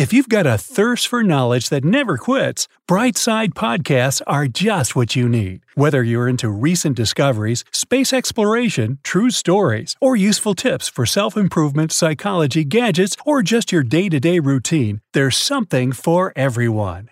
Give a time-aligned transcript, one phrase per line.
[0.00, 5.14] If you've got a thirst for knowledge that never quits, Brightside Podcasts are just what
[5.14, 5.60] you need.
[5.74, 11.92] Whether you're into recent discoveries, space exploration, true stories, or useful tips for self improvement,
[11.92, 17.10] psychology, gadgets, or just your day to day routine, there's something for everyone.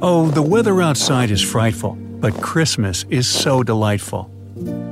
[0.00, 4.30] Oh, the weather outside is frightful, but Christmas is so delightful.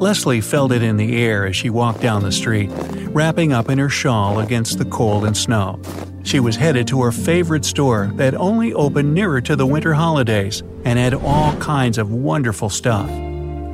[0.00, 2.70] Leslie felt it in the air as she walked down the street,
[3.10, 5.80] wrapping up in her shawl against the cold and snow.
[6.22, 10.62] She was headed to her favorite store that only opened nearer to the winter holidays
[10.84, 13.08] and had all kinds of wonderful stuff.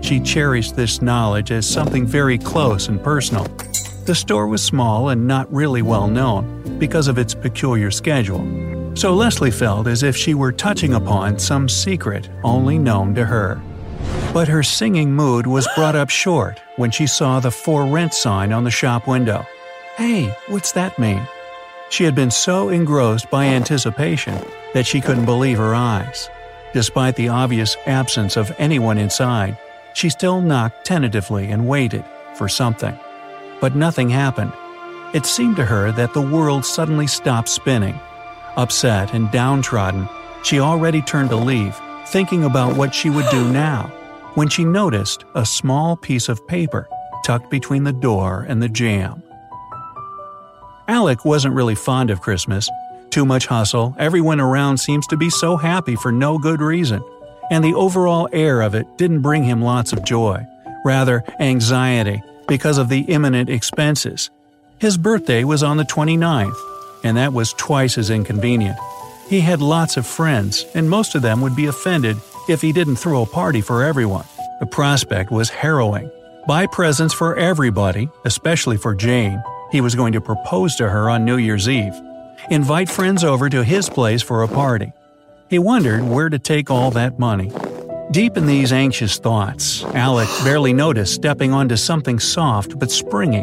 [0.04, 3.44] She cherished this knowledge as something very close and personal.
[4.04, 8.44] The store was small and not really well known because of its peculiar schedule.
[8.94, 13.62] So Leslie felt as if she were touching upon some secret only known to her.
[14.32, 18.50] But her singing mood was brought up short when she saw the for rent sign
[18.50, 19.46] on the shop window.
[19.96, 21.20] Hey, what's that mean?
[21.90, 26.30] She had been so engrossed by anticipation that she couldn't believe her eyes.
[26.72, 29.58] Despite the obvious absence of anyone inside,
[29.92, 32.02] she still knocked tentatively and waited
[32.34, 32.98] for something.
[33.60, 34.54] But nothing happened.
[35.12, 38.00] It seemed to her that the world suddenly stopped spinning.
[38.56, 40.08] Upset and downtrodden,
[40.42, 43.92] she already turned to leave, thinking about what she would do now,
[44.34, 46.88] when she noticed a small piece of paper
[47.24, 49.22] tucked between the door and the jamb.
[50.88, 52.68] Alec wasn't really fond of Christmas.
[53.10, 57.02] Too much hustle, everyone around seems to be so happy for no good reason,
[57.50, 60.44] and the overall air of it didn't bring him lots of joy,
[60.84, 64.30] rather, anxiety because of the imminent expenses.
[64.78, 66.56] His birthday was on the 29th,
[67.04, 68.78] and that was twice as inconvenient.
[69.28, 72.16] He had lots of friends, and most of them would be offended
[72.48, 74.24] if he didn't throw a party for everyone.
[74.60, 76.10] The prospect was harrowing.
[76.46, 79.42] Buy presents for everybody, especially for Jane.
[79.70, 81.94] He was going to propose to her on New Year's Eve.
[82.50, 84.92] Invite friends over to his place for a party.
[85.48, 87.50] He wondered where to take all that money.
[88.10, 93.42] Deep in these anxious thoughts, Alec barely noticed stepping onto something soft but springy.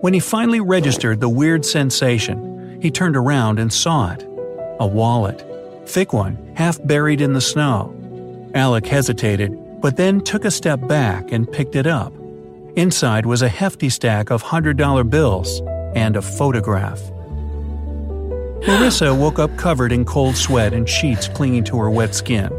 [0.00, 4.26] When he finally registered the weird sensation, he turned around and saw it
[4.80, 5.46] a wallet.
[5.86, 7.94] Thick one, half buried in the snow.
[8.54, 12.12] Alec hesitated, but then took a step back and picked it up.
[12.76, 15.60] Inside was a hefty stack of $100 bills
[15.94, 17.00] and a photograph.
[18.62, 22.50] Marissa woke up covered in cold sweat and sheets clinging to her wet skin.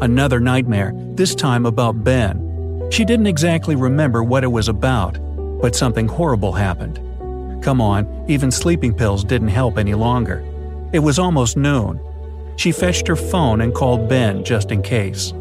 [0.00, 2.88] Another nightmare, this time about Ben.
[2.90, 5.18] She didn't exactly remember what it was about,
[5.60, 7.00] but something horrible happened.
[7.62, 10.44] Come on, even sleeping pills didn't help any longer.
[10.92, 12.00] It was almost noon.
[12.58, 15.32] She fetched her phone and called Ben just in case.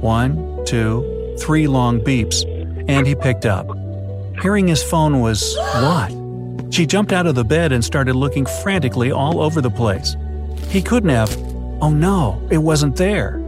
[0.00, 2.42] One, two, three long beeps,
[2.88, 3.68] and he picked up.
[4.40, 6.10] Hearing his phone was what?
[6.72, 10.16] She jumped out of the bed and started looking frantically all over the place.
[10.68, 11.36] He couldn't have.
[11.82, 13.42] Oh no, it wasn't there.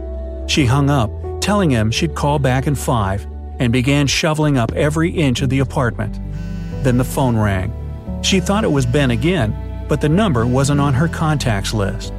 [0.47, 1.09] She hung up,
[1.41, 3.25] telling him she'd call back in five,
[3.59, 6.19] and began shoveling up every inch of the apartment.
[6.83, 7.73] Then the phone rang.
[8.21, 12.13] She thought it was Ben again, but the number wasn't on her contacts list.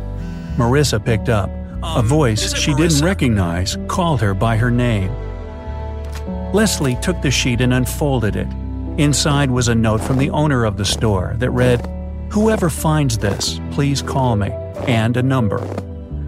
[0.59, 1.49] Marissa picked up.
[1.85, 5.15] A voice she didn't recognize called her by her name.
[6.53, 8.49] Leslie took the sheet and unfolded it.
[8.99, 11.87] Inside was a note from the owner of the store that read,
[12.33, 14.51] Whoever finds this, please call me,
[14.89, 15.61] and a number.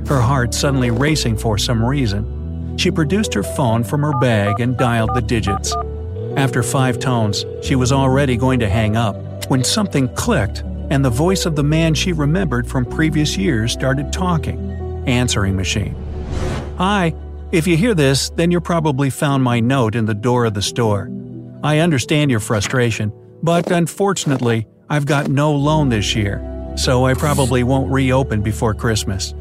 [0.07, 2.77] Her heart suddenly racing for some reason.
[2.79, 5.75] She produced her phone from her bag and dialed the digits.
[6.37, 9.17] After five tones, she was already going to hang up
[9.51, 14.13] when something clicked and the voice of the man she remembered from previous years started
[14.13, 14.59] talking.
[15.07, 15.95] Answering machine.
[16.77, 17.15] Hi,
[17.53, 20.63] if you hear this, then you probably found my note in the door of the
[20.63, 21.11] store.
[21.63, 27.63] I understand your frustration, but unfortunately, I've got no loan this year, so I probably
[27.63, 29.35] won't reopen before Christmas.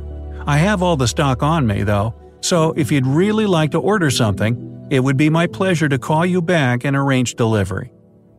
[0.45, 4.09] I have all the stock on me, though, so if you'd really like to order
[4.09, 7.91] something, it would be my pleasure to call you back and arrange delivery.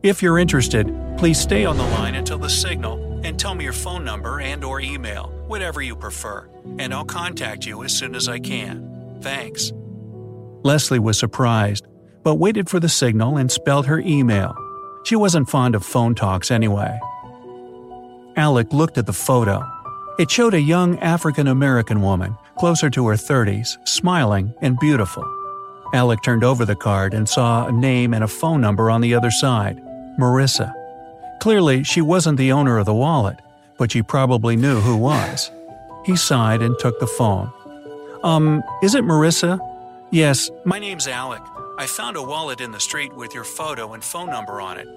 [0.03, 3.00] If you're interested, please stay on the line until the signal
[3.41, 6.47] tell me your phone number and or email, whatever you prefer,
[6.77, 9.17] and I'll contact you as soon as I can.
[9.21, 9.71] Thanks.
[10.63, 11.87] Leslie was surprised,
[12.23, 14.55] but waited for the signal and spelled her email.
[15.05, 16.99] She wasn't fond of phone talks anyway.
[18.35, 19.67] Alec looked at the photo.
[20.19, 25.25] It showed a young African American woman, closer to her 30s, smiling and beautiful.
[25.95, 29.15] Alec turned over the card and saw a name and a phone number on the
[29.15, 29.81] other side
[30.19, 30.71] Marissa.
[31.41, 33.39] Clearly, she wasn't the owner of the wallet,
[33.79, 35.49] but she probably knew who was.
[36.05, 37.51] He sighed and took the phone.
[38.23, 39.59] Um, is it Marissa?
[40.11, 41.41] Yes, my name's Alec.
[41.79, 44.87] I found a wallet in the street with your photo and phone number on it.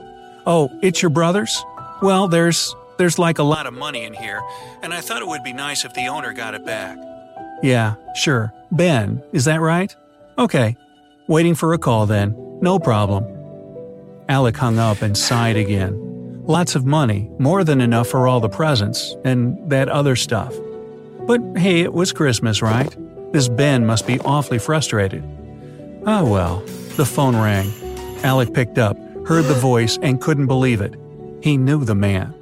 [0.45, 1.65] Oh, it's your brother's?
[2.03, 4.43] Well, there's there's like a lot of money in here,
[4.83, 6.99] and I thought it would be nice if the owner got it back.
[7.63, 8.53] Yeah, sure.
[8.71, 9.97] Ben, is that right?
[10.37, 10.77] Okay.
[11.27, 12.37] Waiting for a call then.
[12.61, 13.25] No problem.
[14.29, 16.14] Alec hung up and sighed again.
[16.47, 20.55] Lots of money, more than enough for all the presents, and that other stuff.
[21.27, 22.95] But hey, it was Christmas, right?
[23.33, 25.25] This Ben must be awfully frustrated.
[26.05, 26.61] Ah well.
[26.97, 27.73] The phone rang.
[28.23, 30.95] Alec picked up, heard the voice, and couldn't believe it.
[31.43, 32.35] He knew the man.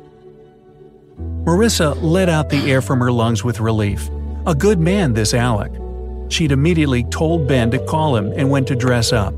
[1.45, 4.11] Marissa let out the air from her lungs with relief.
[4.49, 5.73] A good man, this Alec.
[6.29, 9.33] She'd immediately told Ben to call him and went to dress up.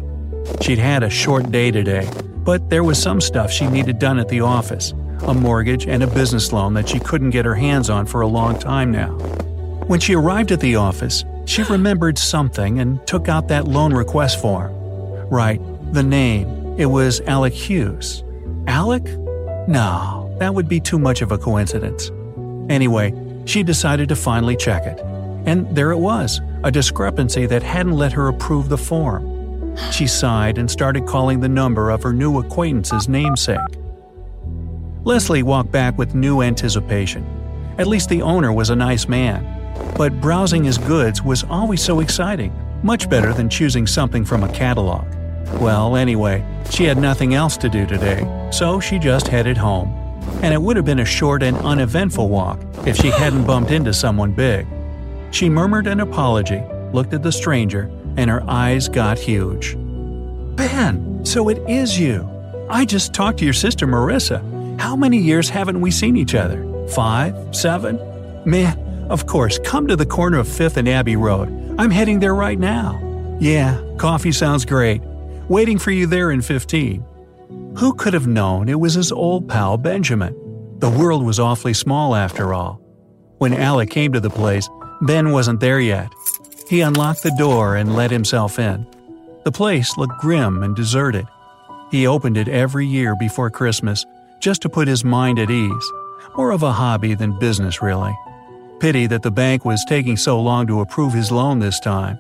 [0.63, 2.09] She'd had a short day today,
[2.45, 4.93] but there was some stuff she needed done at the office
[5.23, 8.27] a mortgage and a business loan that she couldn't get her hands on for a
[8.27, 9.13] long time now.
[9.87, 14.41] When she arrived at the office, she remembered something and took out that loan request
[14.41, 14.73] form.
[15.31, 15.61] Right,
[15.93, 16.75] the name.
[16.79, 18.23] It was Alec Hughes.
[18.67, 19.05] Alec?
[19.67, 22.11] No, that would be too much of a coincidence.
[22.69, 23.15] Anyway,
[23.47, 25.01] she decided to finally check it.
[25.47, 29.34] And there it was, a discrepancy that hadn't let her approve the form.
[29.91, 33.59] She sighed and started calling the number of her new acquaintance's namesake.
[35.05, 37.27] Leslie walked back with new anticipation.
[37.79, 39.45] At least the owner was a nice man.
[39.97, 44.53] But browsing his goods was always so exciting, much better than choosing something from a
[44.53, 45.07] catalog.
[45.61, 49.89] Well, anyway, she had nothing else to do today, so she just headed home.
[50.43, 53.93] And it would have been a short and uneventful walk if she hadn't bumped into
[53.93, 54.67] someone big.
[55.31, 56.63] She murmured an apology,
[56.93, 59.77] looked at the stranger, and her eyes got huge.
[60.57, 62.29] Ben, so it is you.
[62.71, 64.41] I just talked to your sister Marissa.
[64.81, 66.65] How many years haven't we seen each other?
[66.89, 67.55] Five?
[67.55, 67.99] Seven?
[68.45, 68.79] Man,
[69.11, 71.49] of course, come to the corner of 5th and Abbey Road.
[71.79, 73.01] I'm heading there right now.
[73.41, 75.03] Yeah, coffee sounds great.
[75.49, 77.05] Waiting for you there in 15.
[77.79, 80.35] Who could have known it was his old pal Benjamin?
[80.79, 82.81] The world was awfully small after all.
[83.39, 84.69] When Alec came to the place,
[85.03, 86.13] Ben wasn't there yet.
[86.69, 88.87] He unlocked the door and let himself in.
[89.45, 91.27] The place looked grim and deserted.
[91.91, 94.05] He opened it every year before Christmas
[94.41, 95.93] just to put his mind at ease.
[96.37, 98.17] More of a hobby than business, really.
[98.81, 102.19] Pity that the bank was taking so long to approve his loan this time.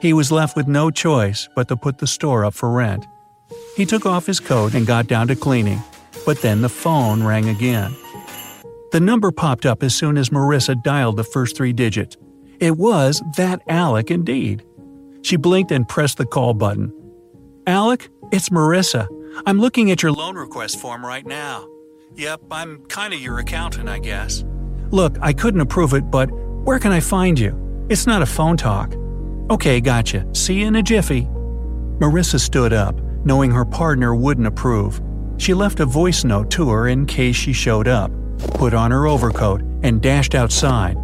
[0.00, 3.06] He was left with no choice but to put the store up for rent.
[3.76, 5.82] He took off his coat and got down to cleaning,
[6.24, 7.94] but then the phone rang again.
[8.92, 12.16] The number popped up as soon as Marissa dialed the first three digits.
[12.60, 14.62] It was that Alec indeed.
[15.22, 16.92] She blinked and pressed the call button.
[17.66, 19.08] Alec, it's Marissa.
[19.46, 21.66] I'm looking at your loan request form right now.
[22.16, 24.44] Yep, I'm kinda your accountant, I guess.
[24.90, 26.26] Look, I couldn't approve it, but
[26.64, 27.56] where can I find you?
[27.88, 28.94] It's not a phone talk.
[29.50, 30.26] Okay, gotcha.
[30.34, 31.28] See you in a jiffy.
[31.98, 35.00] Marissa stood up, knowing her partner wouldn't approve.
[35.38, 38.10] She left a voice note to her in case she showed up,
[38.54, 40.98] put on her overcoat, and dashed outside.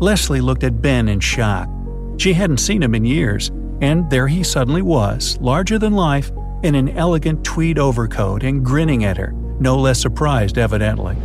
[0.00, 1.68] Leslie looked at Ben in shock.
[2.16, 3.50] She hadn't seen him in years,
[3.82, 9.04] and there he suddenly was, larger than life, in an elegant tweed overcoat and grinning
[9.04, 11.16] at her, no less surprised evidently.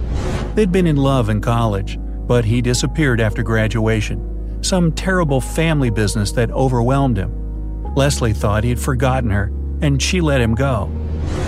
[0.56, 4.60] They'd been in love in college, but he disappeared after graduation.
[4.62, 7.94] Some terrible family business that overwhelmed him.
[7.96, 10.92] Leslie thought he'd forgotten her, and she let him go.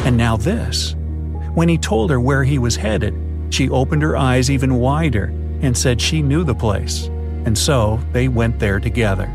[0.06, 0.96] And now this.
[1.56, 3.14] When he told her where he was headed,
[3.50, 5.26] she opened her eyes even wider
[5.62, 7.10] and said she knew the place.
[7.48, 9.32] And so they went there together.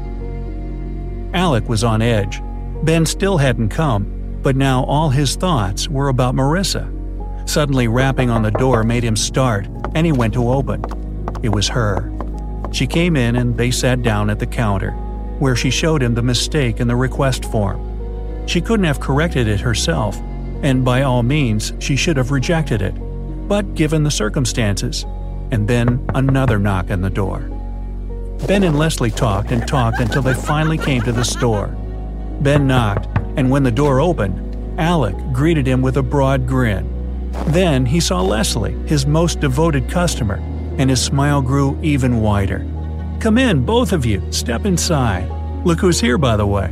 [1.33, 2.43] Alec was on edge.
[2.83, 6.91] Ben still hadn't come, but now all his thoughts were about Marissa.
[7.49, 10.85] Suddenly, rapping on the door made him start, and he went to open.
[11.43, 12.13] It was her.
[12.71, 14.91] She came in and they sat down at the counter,
[15.39, 17.81] where she showed him the mistake in the request form.
[18.47, 20.19] She couldn't have corrected it herself,
[20.63, 22.93] and by all means, she should have rejected it.
[23.49, 25.07] But given the circumstances,
[25.51, 27.49] and then another knock on the door.
[28.47, 31.69] Ben and Leslie talked and talked until they finally came to the store.
[32.41, 33.07] Ben knocked,
[33.37, 36.89] and when the door opened, Alec greeted him with a broad grin.
[37.49, 40.37] Then he saw Leslie, his most devoted customer,
[40.77, 42.67] and his smile grew even wider.
[43.21, 45.31] Come in, both of you, step inside.
[45.65, 46.69] Look who's here, by the way.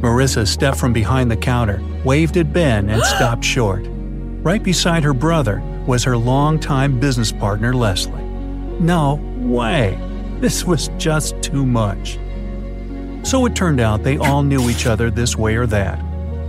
[0.00, 3.86] Marissa stepped from behind the counter, waved at Ben, and stopped short.
[3.86, 8.24] Right beside her brother, was her longtime business partner, Leslie.
[8.80, 9.96] No way!
[10.40, 12.18] This was just too much.
[13.22, 15.98] So it turned out they all knew each other this way or that.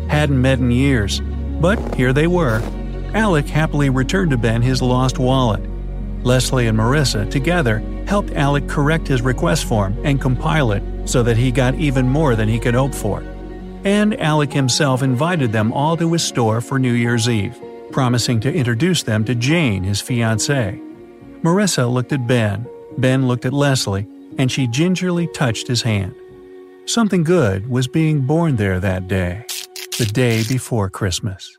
[0.10, 1.22] Hadn't met in years,
[1.62, 2.62] but here they were.
[3.14, 5.64] Alec happily returned to Ben his lost wallet.
[6.24, 11.38] Leslie and Marissa, together, helped Alec correct his request form and compile it so that
[11.38, 13.24] he got even more than he could hope for.
[13.86, 17.58] And Alec himself invited them all to his store for New Year's Eve,
[17.92, 20.82] promising to introduce them to Jane, his fiancée.
[21.42, 26.16] Marissa looked at Ben, Ben looked at Leslie, and she gingerly touched his hand.
[26.86, 29.46] Something good was being born there that day,
[29.98, 31.58] the day before Christmas.